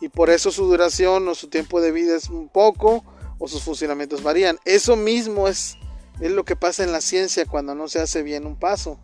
y 0.00 0.08
por 0.08 0.30
eso 0.30 0.50
su 0.50 0.66
duración 0.66 1.26
o 1.28 1.34
su 1.34 1.48
tiempo 1.48 1.80
de 1.80 1.92
vida 1.92 2.16
es 2.16 2.28
un 2.28 2.48
poco 2.48 3.04
o 3.38 3.48
sus 3.48 3.62
funcionamientos 3.62 4.22
varían. 4.22 4.58
Eso 4.64 4.96
mismo 4.96 5.48
es, 5.48 5.76
es 6.20 6.30
lo 6.30 6.44
que 6.44 6.56
pasa 6.56 6.84
en 6.84 6.92
la 6.92 7.00
ciencia 7.00 7.46
cuando 7.46 7.74
no 7.74 7.88
se 7.88 8.00
hace 8.00 8.22
bien 8.22 8.46
un 8.46 8.58
paso 8.58 8.98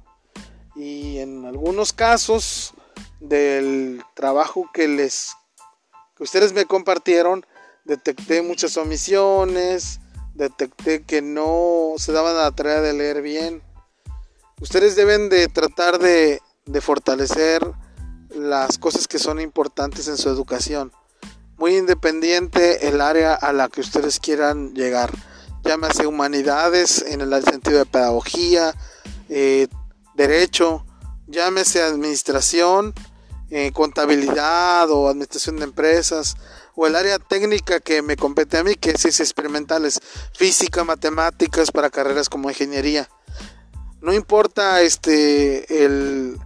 y 0.75 1.19
en 1.19 1.47
algunos 1.47 1.93
casos 1.93 2.75
del 3.21 4.03
trabajo 4.15 4.69
que 4.73 4.89
les 4.89 5.33
que 6.17 6.23
ustedes 6.23 6.53
me 6.53 6.67
compartieron 6.67 7.47
detecté 7.85 8.43
muchas 8.43 8.77
omisiones 8.77 10.01
detecté 10.35 11.03
que 11.03 11.23
no 11.23 11.95
se 11.97 12.13
daban 12.13 12.37
la 12.37 12.53
tarea 12.53 12.83
de 12.83 12.93
leer 12.93 13.23
bien 13.23 13.63
ustedes 14.61 14.97
deben 14.97 15.29
de 15.29 15.49
tratar 15.49 15.99
de, 15.99 16.41
fortalecer 16.81 17.63
las 18.31 18.79
cosas 18.79 19.07
que 19.07 19.19
son 19.19 19.41
importantes 19.41 20.09
en 20.09 20.17
su 20.17 20.29
educación 20.29 20.93
muy 21.57 21.77
independiente 21.77 22.89
el 22.89 23.01
área 23.01 23.35
a 23.35 23.53
la 23.53 23.69
que 23.69 23.81
ustedes 23.81 24.19
quieran 24.21 24.75
llegar 24.75 25.11
llámese 25.65 26.07
humanidades 26.07 27.03
en 27.07 27.21
el 27.21 27.45
sentido 27.45 27.79
de 27.79 27.87
pedagogía 27.87 28.75
eh, 29.29 29.69
derecho, 30.15 30.85
llámese 31.27 31.83
administración, 31.83 32.95
eh, 33.51 33.71
contabilidad 33.73 34.91
o 34.91 35.09
administración 35.09 35.57
de 35.57 35.65
empresas, 35.65 36.37
o 36.75 36.87
el 36.87 36.97
área 36.97 37.19
técnica 37.19 37.81
que 37.81 38.03
me 38.03 38.17
compete 38.17 38.59
a 38.59 38.65
mí, 38.65 38.75
que 38.75 38.91
es 38.91 39.21
experimentales, 39.21 40.01
física, 40.35 40.85
matemáticas 40.85 41.71
para 41.71 41.91
carreras 41.91 42.29
como 42.29 42.51
ingeniería. 42.51 43.09
No 44.01 44.13
importa 44.13 44.83
este 44.83 45.85
el 45.85 46.39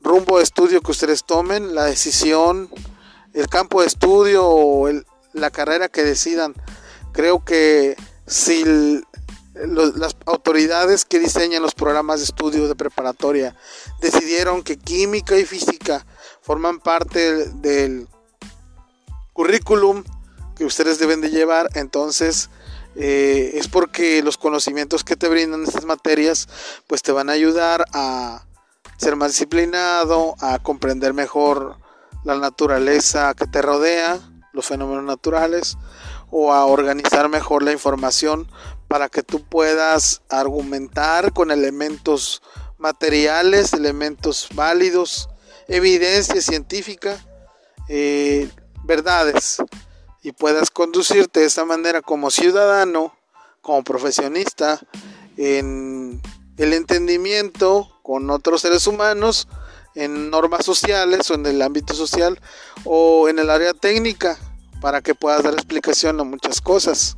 rumbo 0.00 0.38
de 0.38 0.44
estudio 0.44 0.80
que 0.80 0.90
ustedes 0.90 1.24
tomen, 1.24 1.74
la 1.74 1.84
decisión, 1.84 2.70
el 3.34 3.48
campo 3.48 3.80
de 3.80 3.86
estudio 3.86 4.46
o 4.46 4.90
la 5.32 5.50
carrera 5.50 5.88
que 5.88 6.02
decidan. 6.02 6.54
Creo 7.12 7.44
que 7.44 7.96
si 8.26 8.64
las 9.54 10.16
autoridades 10.26 11.04
que 11.04 11.18
diseñan 11.18 11.62
los 11.62 11.74
programas 11.74 12.20
de 12.20 12.24
estudio 12.24 12.68
de 12.68 12.74
preparatoria 12.74 13.56
decidieron 14.00 14.62
que 14.62 14.78
química 14.78 15.36
y 15.36 15.44
física 15.44 16.06
forman 16.40 16.80
parte 16.80 17.46
del 17.46 18.08
currículum 19.32 20.04
que 20.56 20.64
ustedes 20.64 20.98
deben 20.98 21.20
de 21.20 21.30
llevar, 21.30 21.68
entonces 21.74 22.48
eh, 22.96 23.52
es 23.54 23.68
porque 23.68 24.22
los 24.22 24.36
conocimientos 24.36 25.04
que 25.04 25.16
te 25.16 25.28
brindan 25.28 25.64
estas 25.64 25.84
materias 25.84 26.48
pues 26.86 27.02
te 27.02 27.12
van 27.12 27.30
a 27.30 27.32
ayudar 27.32 27.84
a 27.92 28.46
ser 28.96 29.16
más 29.16 29.32
disciplinado, 29.32 30.34
a 30.40 30.58
comprender 30.58 31.14
mejor 31.14 31.78
la 32.24 32.36
naturaleza 32.36 33.34
que 33.34 33.46
te 33.46 33.62
rodea, 33.62 34.18
los 34.52 34.66
fenómenos 34.66 35.04
naturales, 35.04 35.78
o 36.30 36.52
a 36.52 36.66
organizar 36.66 37.28
mejor 37.28 37.62
la 37.62 37.72
información 37.72 38.48
para 38.88 39.08
que 39.08 39.22
tú 39.22 39.42
puedas 39.42 40.22
argumentar 40.28 41.32
con 41.32 41.50
elementos 41.50 42.42
materiales, 42.78 43.72
elementos 43.72 44.48
válidos, 44.54 45.28
evidencia 45.68 46.40
científica, 46.40 47.18
eh, 47.88 48.48
verdades, 48.84 49.62
y 50.22 50.32
puedas 50.32 50.70
conducirte 50.70 51.40
de 51.40 51.46
esa 51.46 51.64
manera 51.64 52.02
como 52.02 52.30
ciudadano, 52.30 53.14
como 53.62 53.82
profesionista, 53.82 54.80
en 55.36 56.20
el 56.56 56.72
entendimiento 56.72 57.88
con 58.02 58.28
otros 58.30 58.62
seres 58.62 58.86
humanos, 58.86 59.48
en 59.94 60.30
normas 60.30 60.64
sociales 60.64 61.30
o 61.30 61.34
en 61.34 61.46
el 61.46 61.62
ámbito 61.62 61.94
social 61.94 62.40
o 62.84 63.28
en 63.28 63.38
el 63.38 63.50
área 63.50 63.74
técnica 63.74 64.38
para 64.80 65.00
que 65.00 65.14
puedas 65.14 65.42
dar 65.42 65.54
explicación 65.54 66.20
a 66.20 66.24
muchas 66.24 66.60
cosas. 66.60 67.16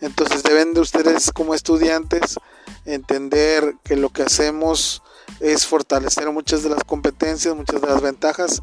Entonces 0.00 0.42
deben 0.42 0.74
de 0.74 0.80
ustedes 0.80 1.32
como 1.32 1.54
estudiantes 1.54 2.36
entender 2.84 3.74
que 3.84 3.96
lo 3.96 4.10
que 4.10 4.22
hacemos 4.22 5.02
es 5.40 5.66
fortalecer 5.66 6.30
muchas 6.30 6.62
de 6.62 6.70
las 6.70 6.84
competencias, 6.84 7.54
muchas 7.54 7.80
de 7.80 7.88
las 7.88 8.00
ventajas 8.00 8.62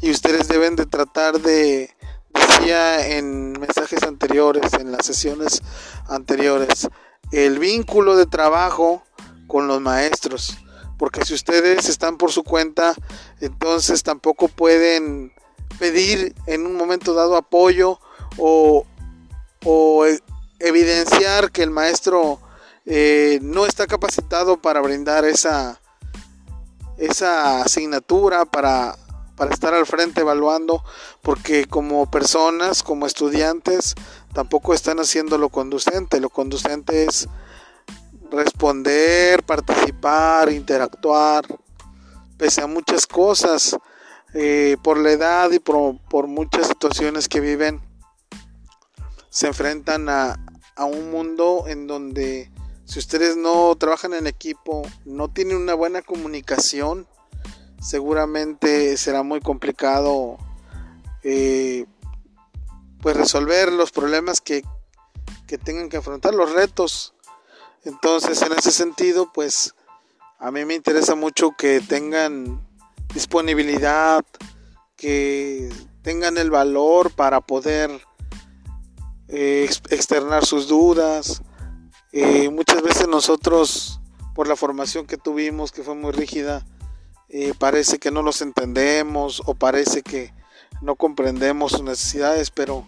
y 0.00 0.10
ustedes 0.10 0.48
deben 0.48 0.76
de 0.76 0.86
tratar 0.86 1.40
de, 1.40 1.93
decía 2.34 3.16
en 3.16 3.52
mensajes 3.52 4.02
anteriores, 4.02 4.72
en 4.74 4.92
las 4.92 5.06
sesiones 5.06 5.62
anteriores, 6.08 6.88
el 7.32 7.58
vínculo 7.58 8.16
de 8.16 8.26
trabajo 8.26 9.02
con 9.46 9.66
los 9.68 9.80
maestros, 9.80 10.58
porque 10.98 11.24
si 11.24 11.34
ustedes 11.34 11.88
están 11.88 12.16
por 12.16 12.32
su 12.32 12.44
cuenta, 12.44 12.94
entonces 13.40 14.02
tampoco 14.02 14.48
pueden 14.48 15.32
pedir 15.78 16.34
en 16.46 16.66
un 16.66 16.76
momento 16.76 17.14
dado 17.14 17.36
apoyo 17.36 17.98
o, 18.38 18.86
evidenciar 20.60 21.50
que 21.50 21.62
el 21.62 21.70
maestro 21.70 22.38
eh, 22.86 23.38
no 23.42 23.66
está 23.66 23.86
capacitado 23.86 24.60
para 24.60 24.80
brindar 24.80 25.24
esa, 25.24 25.80
esa 26.98 27.62
asignatura, 27.62 28.44
para, 28.44 28.96
para 29.36 29.52
estar 29.52 29.74
al 29.74 29.86
frente 29.86 30.20
evaluando, 30.20 30.82
porque 31.22 31.66
como 31.66 32.10
personas, 32.10 32.82
como 32.82 33.06
estudiantes, 33.06 33.94
tampoco 34.32 34.74
están 34.74 35.00
haciendo 35.00 35.38
lo 35.38 35.48
conducente. 35.48 36.20
Lo 36.20 36.30
conducente 36.30 37.04
es 37.04 37.28
responder, 38.30 39.42
participar, 39.42 40.50
interactuar, 40.52 41.44
pese 42.36 42.62
a 42.62 42.66
muchas 42.66 43.06
cosas. 43.06 43.76
Eh, 44.36 44.76
por 44.82 44.98
la 44.98 45.12
edad 45.12 45.52
y 45.52 45.60
por, 45.60 46.26
muchas 46.26 46.66
situaciones 46.66 47.28
que 47.28 47.38
viven, 47.38 47.80
se 49.30 49.46
enfrentan 49.46 50.08
a, 50.08 50.36
un 50.76 51.12
mundo 51.12 51.66
en 51.68 51.86
donde 51.86 52.50
si 52.84 52.98
ustedes 52.98 53.36
no 53.36 53.76
trabajan 53.76 54.12
en 54.12 54.26
equipo, 54.26 54.82
no 55.04 55.30
tienen 55.30 55.56
una 55.56 55.74
buena 55.74 56.02
comunicación, 56.02 57.06
seguramente 57.84 58.96
será 58.96 59.22
muy 59.22 59.40
complicado 59.40 60.38
eh, 61.22 61.84
pues 63.02 63.14
resolver 63.14 63.70
los 63.70 63.92
problemas 63.92 64.40
que, 64.40 64.64
que 65.46 65.58
tengan 65.58 65.90
que 65.90 65.98
afrontar, 65.98 66.34
los 66.34 66.52
retos. 66.52 67.14
Entonces, 67.84 68.40
en 68.40 68.52
ese 68.54 68.70
sentido, 68.70 69.30
pues 69.32 69.74
a 70.38 70.50
mí 70.50 70.64
me 70.64 70.74
interesa 70.74 71.14
mucho 71.14 71.50
que 71.58 71.82
tengan 71.82 72.66
disponibilidad, 73.12 74.24
que 74.96 75.70
tengan 76.00 76.38
el 76.38 76.50
valor 76.50 77.10
para 77.10 77.42
poder 77.42 77.90
eh, 79.28 79.68
externar 79.90 80.46
sus 80.46 80.68
dudas. 80.68 81.42
Eh, 82.12 82.48
muchas 82.48 82.82
veces 82.82 83.08
nosotros, 83.08 84.00
por 84.34 84.48
la 84.48 84.56
formación 84.56 85.06
que 85.06 85.18
tuvimos, 85.18 85.70
que 85.70 85.82
fue 85.82 85.94
muy 85.94 86.12
rígida, 86.12 86.64
eh, 87.36 87.52
parece 87.58 87.98
que 87.98 88.12
no 88.12 88.22
los 88.22 88.42
entendemos 88.42 89.42
o 89.44 89.54
parece 89.54 90.02
que 90.02 90.32
no 90.80 90.94
comprendemos 90.94 91.72
sus 91.72 91.82
necesidades, 91.82 92.52
pero 92.52 92.86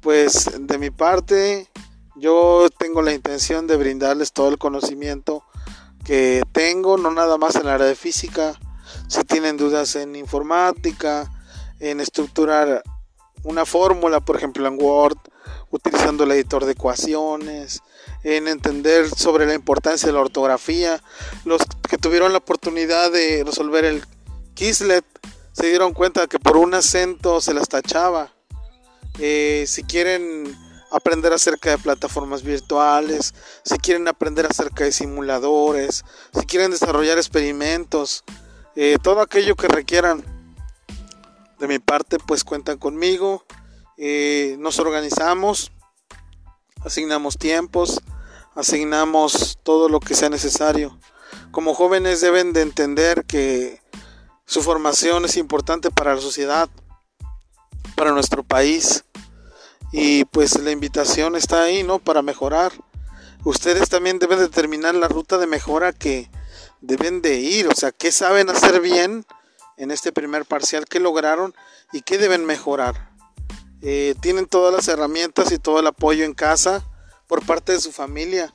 pues 0.00 0.48
de 0.56 0.78
mi 0.78 0.90
parte 0.90 1.66
yo 2.14 2.68
tengo 2.78 3.02
la 3.02 3.12
intención 3.12 3.66
de 3.66 3.76
brindarles 3.76 4.32
todo 4.32 4.50
el 4.50 4.58
conocimiento 4.58 5.42
que 6.04 6.44
tengo, 6.52 6.96
no 6.96 7.10
nada 7.10 7.38
más 7.38 7.56
en 7.56 7.66
la 7.66 7.74
área 7.74 7.88
de 7.88 7.96
física, 7.96 8.54
si 9.08 9.24
tienen 9.24 9.56
dudas 9.56 9.96
en 9.96 10.14
informática, 10.14 11.28
en 11.80 11.98
estructurar 11.98 12.84
una 13.42 13.66
fórmula, 13.66 14.20
por 14.20 14.36
ejemplo 14.36 14.64
en 14.68 14.80
Word, 14.80 15.18
utilizando 15.72 16.22
el 16.22 16.30
editor 16.30 16.66
de 16.66 16.72
ecuaciones, 16.72 17.82
en 18.22 18.46
entender 18.46 19.08
sobre 19.08 19.44
la 19.46 19.54
importancia 19.54 20.06
de 20.06 20.12
la 20.12 20.20
ortografía. 20.20 21.02
Los 21.44 21.62
que 21.92 21.98
tuvieron 21.98 22.32
la 22.32 22.38
oportunidad 22.38 23.12
de 23.12 23.44
resolver 23.44 23.84
el 23.84 24.02
Kislet 24.54 25.04
se 25.52 25.66
dieron 25.66 25.92
cuenta 25.92 26.26
que 26.26 26.38
por 26.38 26.56
un 26.56 26.72
acento 26.72 27.42
se 27.42 27.52
las 27.52 27.68
tachaba. 27.68 28.32
Eh, 29.18 29.66
si 29.68 29.84
quieren 29.84 30.56
aprender 30.90 31.34
acerca 31.34 31.68
de 31.68 31.76
plataformas 31.76 32.44
virtuales, 32.44 33.34
si 33.62 33.76
quieren 33.76 34.08
aprender 34.08 34.46
acerca 34.46 34.84
de 34.84 34.92
simuladores, 34.92 36.02
si 36.32 36.46
quieren 36.46 36.70
desarrollar 36.70 37.18
experimentos, 37.18 38.24
eh, 38.74 38.96
todo 39.02 39.20
aquello 39.20 39.54
que 39.54 39.68
requieran 39.68 40.24
de 41.58 41.68
mi 41.68 41.78
parte, 41.78 42.16
pues 42.26 42.42
cuentan 42.42 42.78
conmigo. 42.78 43.44
Eh, 43.98 44.56
nos 44.60 44.78
organizamos, 44.78 45.72
asignamos 46.82 47.36
tiempos, 47.36 48.00
asignamos 48.54 49.58
todo 49.62 49.90
lo 49.90 50.00
que 50.00 50.14
sea 50.14 50.30
necesario. 50.30 50.98
Como 51.50 51.74
jóvenes 51.74 52.20
deben 52.20 52.52
de 52.52 52.62
entender 52.62 53.24
que 53.24 53.80
su 54.46 54.62
formación 54.62 55.24
es 55.24 55.36
importante 55.36 55.90
para 55.90 56.14
la 56.14 56.20
sociedad, 56.20 56.68
para 57.96 58.12
nuestro 58.12 58.42
país. 58.42 59.04
Y 59.92 60.24
pues 60.26 60.58
la 60.60 60.70
invitación 60.70 61.36
está 61.36 61.62
ahí, 61.62 61.82
¿no? 61.82 61.98
Para 61.98 62.22
mejorar. 62.22 62.72
Ustedes 63.44 63.88
también 63.88 64.18
deben 64.18 64.38
determinar 64.38 64.94
la 64.94 65.08
ruta 65.08 65.36
de 65.38 65.46
mejora 65.46 65.92
que 65.92 66.30
deben 66.80 67.22
de 67.22 67.40
ir, 67.40 67.68
o 67.68 67.74
sea, 67.74 67.92
qué 67.92 68.12
saben 68.12 68.50
hacer 68.50 68.80
bien 68.80 69.24
en 69.76 69.90
este 69.90 70.12
primer 70.12 70.44
parcial, 70.44 70.84
qué 70.86 71.00
lograron 71.00 71.54
y 71.92 72.02
qué 72.02 72.18
deben 72.18 72.44
mejorar. 72.44 73.10
Eh, 73.80 74.14
tienen 74.20 74.46
todas 74.46 74.72
las 74.72 74.86
herramientas 74.86 75.50
y 75.50 75.58
todo 75.58 75.80
el 75.80 75.86
apoyo 75.88 76.24
en 76.24 76.34
casa 76.34 76.84
por 77.26 77.44
parte 77.44 77.72
de 77.72 77.80
su 77.80 77.90
familia. 77.90 78.54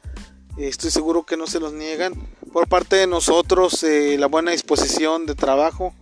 Eh, 0.57 0.67
estoy 0.67 0.91
seguro 0.91 1.23
que 1.23 1.37
no 1.37 1.47
se 1.47 1.59
los 1.59 1.73
niegan. 1.73 2.13
Por 2.51 2.67
parte 2.67 2.95
de 2.95 3.07
nosotros, 3.07 3.83
eh, 3.83 4.17
la 4.19 4.27
buena 4.27 4.51
disposición 4.51 5.25
de 5.25 5.35
trabajo. 5.35 5.93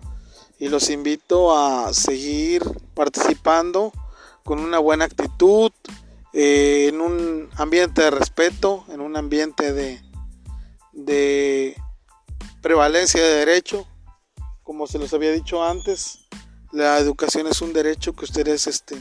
Y 0.58 0.70
los 0.70 0.90
invito 0.90 1.58
a 1.58 1.94
seguir 1.94 2.64
participando 2.94 3.92
con 4.46 4.60
una 4.60 4.80
buena 4.80 5.06
actitud, 5.06 5.72
en 6.32 7.00
un 7.00 7.50
ambiente 7.56 8.02
de 8.02 8.12
respeto, 8.12 8.86
en 8.90 9.00
un 9.00 9.16
ambiente 9.16 9.72
de, 9.74 10.02
de 10.92 11.76
prevalencia 12.62 13.24
de 13.24 13.36
derecho. 13.36 13.88
Como 14.64 14.88
se 14.88 15.00
les 15.00 15.14
había 15.14 15.32
dicho 15.32 15.64
antes, 15.64 16.28
la 16.72 16.98
educación 17.00 17.48
es 17.48 17.62
un 17.62 17.74
derecho 17.74 18.14
que 18.14 18.26
ustedes 18.26 18.68
este, 18.68 18.98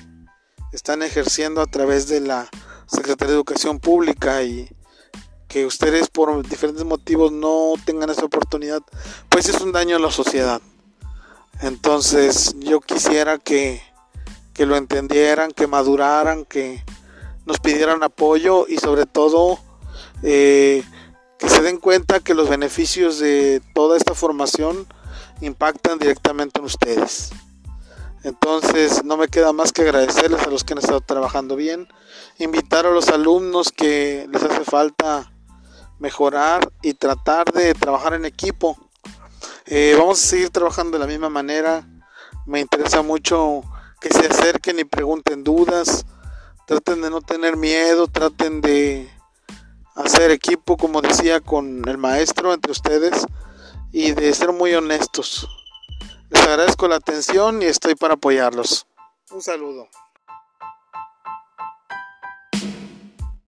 están 0.73 1.03
ejerciendo 1.03 1.61
a 1.61 1.67
través 1.67 2.09
de 2.09 2.21
la 2.21 2.49
Secretaría 2.87 3.33
de 3.33 3.37
Educación 3.39 3.81
Pública 3.81 4.43
y 4.43 4.69
que 5.55 5.67
ustedes 5.67 6.09
por 6.09 6.45
diferentes 6.49 6.85
motivos 6.85 7.31
no 7.31 7.75
tengan 7.85 8.11
esa 8.11 8.25
oportunidad, 8.25 8.83
pues 9.29 9.49
es 9.49 9.61
un 9.61 9.71
daño 9.71 9.95
a 9.95 10.01
la 10.01 10.11
sociedad. 10.11 10.61
Entonces 11.61 12.57
yo 12.59 12.81
quisiera 12.81 13.39
que, 13.39 13.81
que 14.53 14.67
lo 14.67 14.77
entendieran, 14.77 15.53
que 15.53 15.69
maduraran, 15.69 16.45
que 16.45 16.83
nos 17.47 17.61
pidieran 17.61 18.03
apoyo 18.03 18.67
y 18.69 18.79
sobre 18.79 19.07
todo 19.07 19.61
eh, 20.25 20.83
que 21.39 21.49
se 21.49 21.63
den 21.63 21.79
cuenta 21.79 22.19
que 22.19 22.35
los 22.35 22.49
beneficios 22.49 23.21
de 23.21 23.63
toda 23.77 23.97
esta 23.97 24.15
formación 24.15 24.89
impactan 25.41 26.01
directamente 26.01 26.59
en 26.59 26.65
ustedes. 26.65 27.31
Entonces 28.25 29.05
no 29.05 29.17
me 29.17 29.29
queda 29.29 29.53
más 29.53 29.71
que 29.71 29.83
agradecerles 29.83 30.43
a 30.43 30.51
los 30.51 30.65
que 30.65 30.73
han 30.73 30.81
estado 30.81 31.01
trabajando 31.01 31.55
bien, 31.55 31.87
invitar 32.39 32.87
a 32.87 32.91
los 32.91 33.09
alumnos 33.11 33.71
que 33.71 34.27
les 34.33 34.43
hace 34.43 34.65
falta 34.65 35.31
mejorar 35.99 36.71
y 36.83 36.95
tratar 36.95 37.53
de 37.53 37.75
trabajar 37.75 38.15
en 38.15 38.25
equipo. 38.25 38.77
Eh, 39.67 39.95
vamos 39.99 40.23
a 40.23 40.27
seguir 40.27 40.51
trabajando 40.51 40.99
de 40.99 41.05
la 41.05 41.11
misma 41.11 41.29
manera. 41.29 41.87
Me 42.47 42.61
interesa 42.61 43.03
mucho 43.03 43.63
que 44.01 44.11
se 44.11 44.27
acerquen 44.27 44.79
y 44.79 44.85
pregunten 44.85 45.45
dudas. 45.45 46.05
Traten 46.67 47.03
de 47.03 47.11
no 47.11 47.21
tener 47.21 47.57
miedo, 47.57 48.07
traten 48.07 48.61
de 48.61 49.11
hacer 49.95 50.31
equipo, 50.31 50.77
como 50.77 51.01
decía 51.01 51.41
con 51.41 51.87
el 51.89 51.99
maestro 51.99 52.53
entre 52.53 52.73
ustedes, 52.73 53.27
y 53.93 54.13
de 54.13 54.33
ser 54.35 54.53
muy 54.53 54.75
honestos. 54.75 55.49
Les 56.31 56.43
agradezco 56.43 56.89
la 56.89 56.97
atención 56.97 57.63
y 57.63 57.67
estoy 57.67 57.95
para 57.95 58.15
apoyarlos. 58.15 58.87
Un 59.31 59.43
saludo. 59.43 59.89